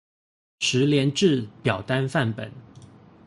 [0.59, 2.51] 實聯制表單範本